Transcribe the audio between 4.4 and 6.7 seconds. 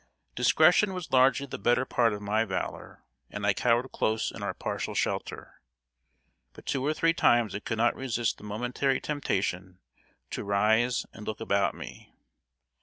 our partial shelter. But